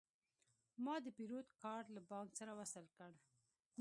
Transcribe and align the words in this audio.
ما 0.83 0.95
د 1.05 1.07
پیرود 1.17 1.47
کارت 1.61 1.87
له 1.95 2.01
بانک 2.11 2.29
سره 2.39 2.51
وصل 2.59 2.85
کړ. 2.97 3.11